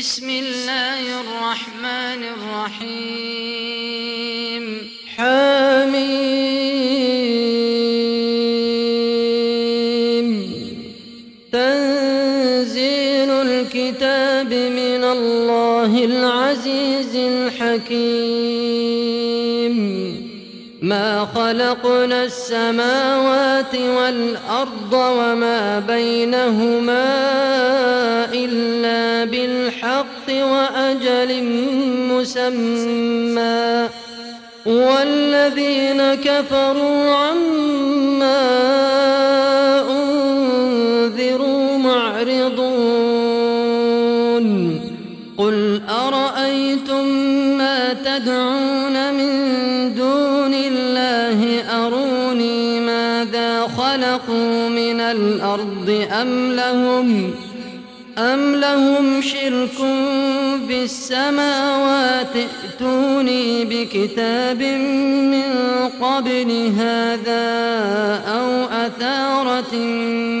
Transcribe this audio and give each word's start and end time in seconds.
بسم 0.00 0.30
الله 0.30 1.20
الرحمن 1.20 2.24
الرحيم. 2.82 4.64
حميم. 5.16 6.30
تنزيل 11.52 13.30
الكتاب 13.30 14.54
من 14.54 15.04
الله 15.04 16.04
العزيز 16.04 17.16
الحكيم. 17.16 18.40
ما 20.82 21.28
خلقنا 21.34 22.24
السماوات 22.24 23.74
والأرض 23.74 24.92
وما 24.92 25.78
بينهما 25.78 27.40
بالحق 30.10 30.46
وأجل 30.46 31.44
مسمى. 32.10 33.88
والذين 34.66 36.14
كفروا 36.14 37.14
عما 37.14 38.40
أنذروا 39.90 41.78
معرضون. 41.78 42.70
قل 45.38 45.80
أرأيتم 45.88 47.06
ما 47.58 47.92
تدعون 47.92 49.14
من 49.14 49.30
دون 49.94 50.54
الله؟ 50.54 51.62
أروني 51.86 52.80
ماذا 52.80 53.62
خلقوا 53.62 54.68
من 54.68 55.00
الأرض 55.00 56.06
أم 56.22 56.52
لهم؟ 56.52 57.34
أم 58.18 58.54
لهم 58.54 59.22
شرك 59.22 59.76
في 60.68 60.84
السماوات 60.84 62.36
ائتوني 62.36 63.64
بكتاب 63.64 64.62
من 65.32 65.50
قبل 66.00 66.72
هذا 66.78 67.50
أو 68.26 68.64
أثارة 68.64 69.74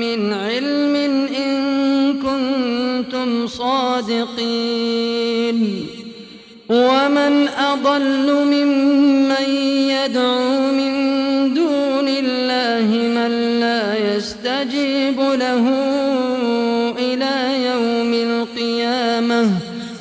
من 0.00 0.32
علم 0.32 0.96
إن 1.36 1.52
كنتم 2.12 3.46
صادقين 3.46 4.82
ومن 6.68 7.48
أضل 7.48 8.44
ممن 8.44 9.48
يدعو 9.88 10.72
من 10.72 10.92
دون 11.54 12.08
الله 12.08 12.86
من 12.96 13.60
لا 13.60 14.14
يستجيب 14.16 15.20
له 15.20 15.92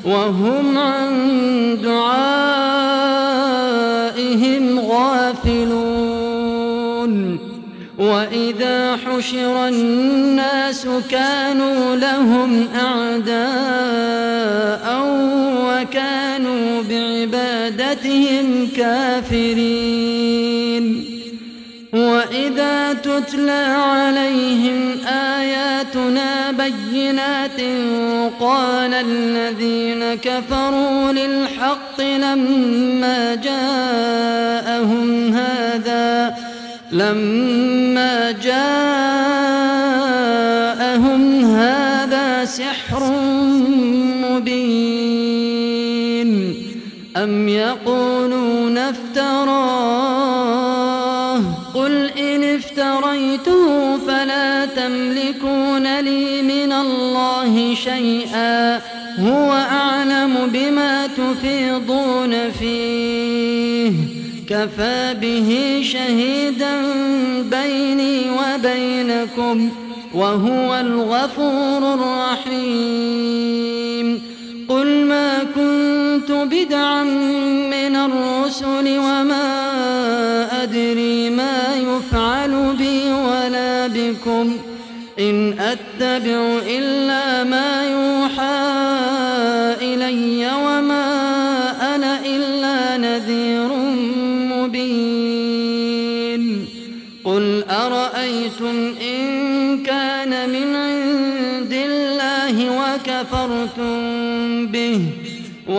وهم 0.05 0.77
عن 0.77 1.11
دعائهم 1.83 2.31
غافلون. 4.79 5.91
وإذا 7.99 8.97
حشر 9.05 9.67
الناس 9.67 10.87
كانوا 11.09 11.95
لهم 11.95 12.67
أعداء 12.75 13.41
وكانوا 15.67 16.83
بعبادتهم 16.89 18.67
كافرين. 18.77 20.10
وإذا 22.51 22.93
تتلى 22.93 23.65
عليهم 23.77 25.05
آياتنا 25.07 26.51
بينات 26.51 27.61
قال 28.39 28.93
الذين 28.93 30.15
كفروا 30.15 31.11
للحق 31.11 32.01
لما 32.01 33.35
جاءهم 33.35 35.33
هذا 35.33 36.35
لما 36.91 37.80
افتراه 51.41 51.73
قل 51.73 52.09
إن 52.19 52.43
افتريته 52.43 53.97
فلا 54.07 54.65
تملكون 54.65 55.99
لي 55.99 56.41
من 56.41 56.71
الله 56.71 57.75
شيئا. 57.75 58.81
هو 59.19 59.51
أعلم 59.51 60.49
بما 60.53 61.07
تفيضون 61.07 62.51
فيه. 62.59 63.91
كفى 64.49 65.15
به 65.21 65.81
شهيدا 65.83 66.81
بيني 67.41 68.21
وبينكم 68.31 69.69
وهو 70.13 70.75
الغفور 70.75 71.93
الرحيم. 71.93 73.51
قل 74.69 75.05
ما 75.05 75.43
كنت 75.55 76.31
بدعا 76.31 77.03
من 77.73 77.95
الرسل 77.95 78.87
وما 78.99 79.40
أدري 80.63 81.29
ما 81.29 81.75
يفعل 81.75 82.75
بي 82.77 83.11
ولا 83.11 83.87
بكم. 83.87 84.57
إن 85.19 85.59
أتبع 85.59 86.59
إلا 86.67 87.43
ما 87.43 87.83
يوحى 87.83 88.61
إلي 89.81 90.51
وما 90.55 90.70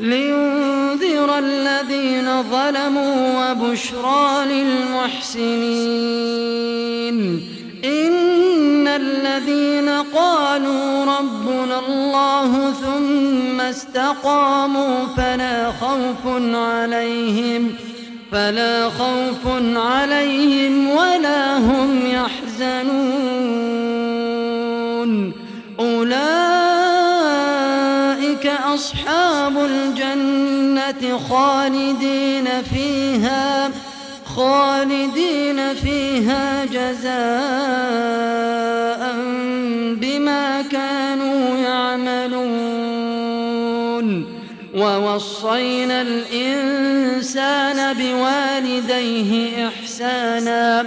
لينذر 0.00 1.38
الذين 1.38 2.42
ظلموا 2.42 3.50
وبشرى 3.50 4.44
للمحسنين. 4.46 5.56
إن 7.84 8.88
الذين 8.88 9.88
قالوا 10.14 11.04
ربنا 11.04 11.78
الله 11.88 12.72
ثم 12.72 13.60
استقاموا 13.60 15.06
فلا 15.16 15.72
خوف 15.80 16.26
عليهم 16.54 17.72
فلا 18.32 18.88
خوف 18.88 19.46
عليهم 19.76 20.90
ولا 20.90 21.58
هم 21.58 22.06
يحزنون. 22.06 23.06
أولئك 25.80 26.45
أصحاب 28.44 29.58
الجنة 29.58 31.18
خالدين 31.28 32.48
فيها 32.74 33.70
خالدين 34.36 35.74
فيها 35.74 36.64
جزاء 36.64 37.16
بما 40.00 40.62
كانوا 40.62 41.56
يعملون. 41.58 42.86
ووصينا 44.76 46.02
الإنسان 46.02 47.94
بوالديه 47.94 49.68
إحسانا 49.68 50.86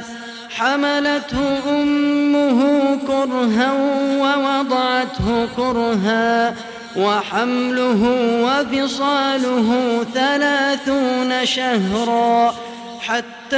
حملته 0.50 1.60
أمه 1.70 2.60
كرها 3.08 3.74
ووضعته 4.22 5.48
كرها. 5.58 6.56
وحمله 6.96 8.02
وفصاله 8.44 10.04
ثلاثون 10.14 11.46
شهرا 11.46 12.56
حتى 13.02 13.58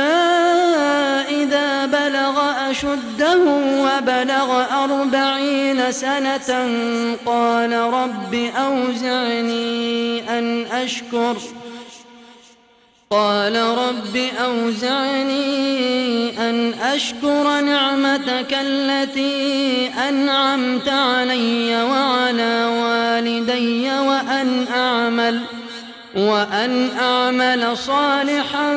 إذا 1.29 1.85
بلغ 1.85 2.41
أشده 2.71 3.39
وبلغ 3.79 4.63
أربعين 4.83 5.91
سنة 5.91 6.67
قال 7.25 7.73
رب 7.73 8.33
أوزعني 8.57 10.29
أن 10.39 10.65
أشكر 10.65 11.37
قال 13.11 13.55
رب 13.55 14.17
أوزعني 14.45 15.69
أن 16.49 16.73
أشكر 16.73 17.59
نعمتك 17.61 18.57
التي 18.61 19.87
أنعمت 20.09 20.89
علي 20.89 21.83
وعلى 21.83 22.65
والدي 22.65 23.89
وأن 23.89 24.65
أعمل 24.75 25.41
وأن 26.15 26.89
أعمل 26.99 27.77
صالحا 27.77 28.73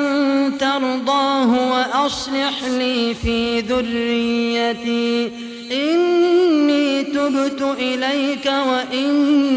ترضاه 0.60 1.70
وأصلح 1.72 2.64
لي 2.64 3.14
في 3.14 3.60
ذريتي. 3.60 5.30
إني 5.72 7.04
تبت 7.04 7.62
إليك 7.78 8.52
وإني 8.66 9.52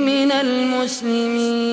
من 0.00 0.32
المسلمين. 0.32 1.72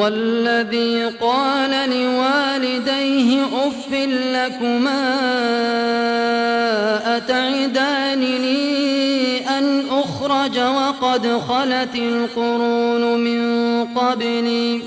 والذي 0.00 1.04
قال 1.20 1.70
لوالديه 1.70 3.44
أف 3.44 3.92
لكما 4.32 5.16
أتعدانني 7.16 8.60
أن 9.58 9.82
أخرج 9.90 10.58
وقد 10.58 11.40
خلت 11.48 11.94
القرون 11.94 13.20
من 13.20 13.84
قبلي؟ 13.84 14.82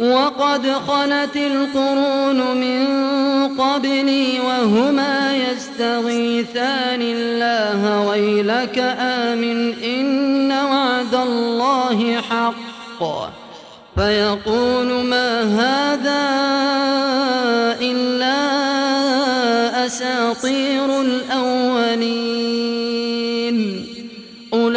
وقد 0.00 0.66
خلت 0.88 1.36
القرون 1.36 2.56
من 2.56 2.86
قبلي 3.58 4.40
وهما 4.40 5.36
يستغيثان 5.36 7.00
الله 7.02 8.06
ويلك 8.08 8.78
آمن 8.98 9.74
إن 9.84 10.52
وعد 10.52 11.14
الله 11.14 12.20
حق. 12.20 13.39
فيقول 14.00 14.88
ما 15.04 15.42
هذا 15.42 16.24
إلا 17.80 18.36
أساطير 19.86 21.00
الأولين. 21.00 21.96
أولئك 24.54 24.76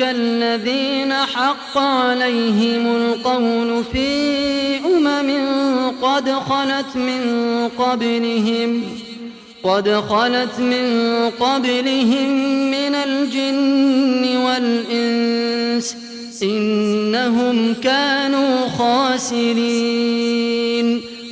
الذين 0.00 1.12
حق 1.12 1.78
عليهم 1.78 2.96
القول 2.96 3.84
في 3.92 4.78
أمم 4.86 5.30
قد 6.02 6.30
خلت 6.30 6.96
من 6.96 7.22
قبلهم 7.78 8.82
قد 9.62 9.88
خلت 9.90 10.58
من 10.58 10.86
قبلهم 11.40 12.30
من 12.70 12.94
الجن 12.94 14.36
والإنس. 14.36 15.63
إنهم 16.42 17.74
كانوا 17.74 18.68
خاسرين 18.78 20.34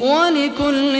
ولكل 0.00 0.94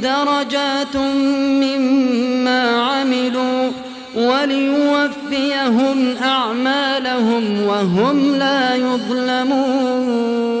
درجات 0.00 0.96
مما 0.96 2.70
عملوا 2.70 3.70
وليوفيهم 4.16 6.16
أعمالهم 6.22 7.62
وهم 7.66 8.38
لا 8.38 8.76
يظلمون. 8.76 10.52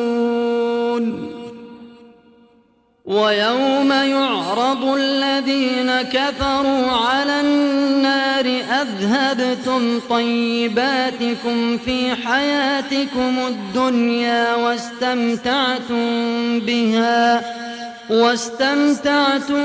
ويوم 3.04 3.92
يعرض 3.92 4.84
الذين 4.84 6.02
كفروا 6.02 6.90
على 6.90 7.40
النار 7.40 7.51
أذهبتم 9.72 10.00
طيباتكم 10.10 11.78
في 11.78 12.14
حياتكم 12.14 13.38
الدنيا 13.48 14.54
واستمتعتم 14.54 16.00
بها 16.60 17.42
واستمتعتم 18.10 19.64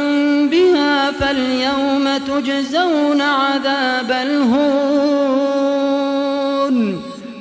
بها 0.50 1.12
فاليوم 1.12 2.18
تجزون 2.18 3.22
عذاب 3.22 4.12
الهون 4.12 5.08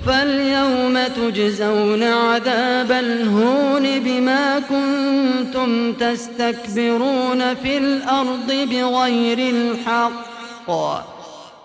فاليوم 0.06 0.98
تجزون 1.16 2.02
عذاب 2.02 2.92
الهون 2.92 4.00
بما 4.00 4.58
كنتم 4.58 5.92
تستكبرون 5.92 7.54
في 7.54 7.78
الأرض 7.78 8.52
بغير 8.70 9.38
الحق. 9.38 11.15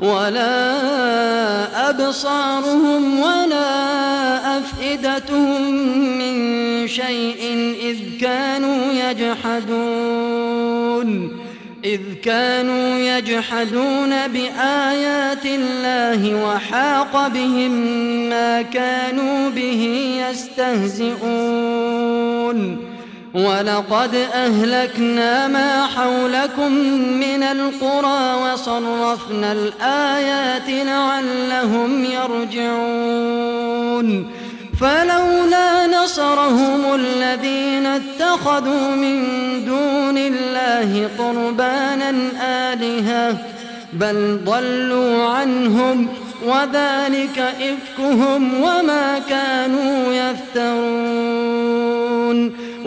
ولا 0.00 1.90
أبصارهم 1.90 3.20
ولا 3.20 4.58
أفئدتهم 4.58 5.72
من 6.18 6.88
شيء 6.88 7.74
إذ 7.82 8.20
كانوا 8.20 8.92
يجحدون 8.92 10.08
إذ 11.84 12.00
كانوا 12.24 12.98
يجحدون 12.98 14.28
بآيات 14.28 15.46
الله 15.46 16.44
وحاق 16.44 17.28
بهم 17.28 17.70
ما 18.28 18.62
كانوا 18.62 19.50
به 19.50 20.14
يستهزئون. 20.30 21.28
ولقد 23.38 24.14
أهلكنا 24.14 25.48
ما 25.48 25.86
حولكم 25.86 26.72
من 27.20 27.42
القرى 27.42 28.34
وصرفنا 28.34 29.52
الآيات 29.52 30.68
لعلهم 30.68 32.04
يرجعون. 32.04 33.28
فلولا 34.80 35.86
نصرهم 35.86 36.94
الذين 36.94 37.86
اتخذوا 37.86 38.90
من 38.90 39.24
دون 39.64 40.18
الله 40.18 41.08
قربانا 41.18 42.14
آلهة 42.42 43.36
بل 43.92 44.40
ضلوا 44.44 45.24
عنهم 45.24 46.08
وذلك 46.46 47.38
إفكهم 47.38 48.60
وما 48.62 49.18
كانوا 49.28 50.12
يفترون. 50.12 51.88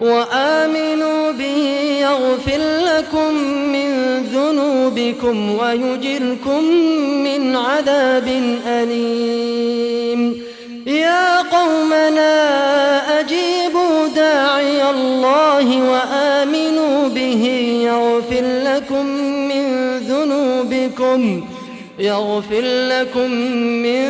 وآمنوا 0.00 1.32
به 1.32 1.62
يغفر 2.00 2.60
لكم 2.86 3.34
من 3.74 3.88
ذنوبكم 4.22 5.58
ويجركم 5.58 6.64
من 7.24 7.56
عذاب 7.56 8.28
أليم. 8.66 10.42
يا 10.86 11.42
قومنا 11.42 12.34
أجيبوا 13.20 14.08
داعي 14.16 14.90
الله 14.90 15.90
وآمنوا 15.90 17.08
به 17.08 17.44
يغفر 17.84 18.44
لكم 18.64 19.06
من 19.50 19.64
ذنوبكم 19.98 21.42
يغفر 21.98 22.60
لكم 22.88 23.30
من 23.84 24.04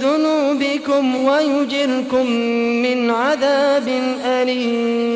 ذنوبكم 0.00 1.24
ويجركم 1.24 2.30
من 2.84 3.10
عذاب 3.10 3.88
أليم. 4.26 5.13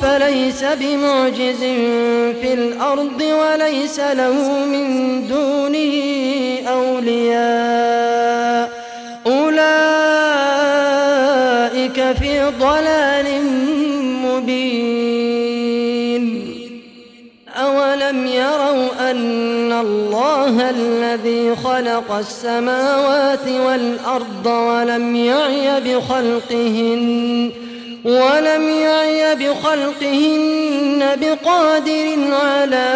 فليس 0.00 0.64
بمعجز 0.64 1.60
في 2.40 2.54
الأرض 2.54 3.22
وليس 3.22 4.00
له 4.00 4.64
من 4.64 5.28
دونه 5.28 5.92
أولياء؟ 6.68 8.70
أولئك 9.26 9.62
في 12.18 12.52
ضلال 12.60 13.26
مبين. 14.24 15.02
أولم 17.56 18.26
يروا 18.26 19.10
أن 19.10 19.72
الله 19.72 20.70
الذي 20.70 21.56
خلق 21.56 22.12
السماوات 22.12 23.48
والأرض 23.48 24.46
ولم 24.46 25.16
يعي 25.16 25.80
بخلقهن؟ 25.80 27.50
ولم 28.04 28.68
يعي 28.68 29.34
بخلقهن 29.34 31.16
بقادر 31.20 32.18
على 32.32 32.90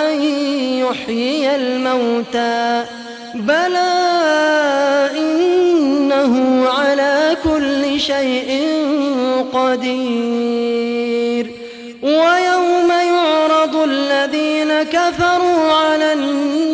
أن 0.00 0.22
يحيي 0.78 1.56
الموتى. 1.56 2.84
بلى 3.34 3.92
إنه 5.18 6.64
على 6.68 7.36
كل 7.44 8.00
شيء 8.00 8.62
قدير. 9.52 11.50
ويوم 12.02 12.90
يعرض 12.90 13.76
الذين 13.76 14.82
كفروا 14.82 15.72
على 15.72 16.12
النار 16.12 16.73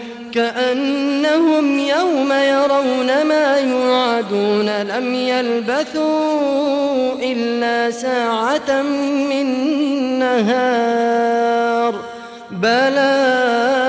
كأنهم 0.33 1.79
يوم 1.79 2.31
يرون 2.31 3.23
ما 3.23 3.57
يوعدون 3.57 4.81
لم 4.81 5.13
يلبثوا 5.15 7.13
إلا 7.21 7.91
ساعة 7.91 8.81
من 8.81 9.45
نهار. 10.19 11.95
بلاغ 12.51 13.80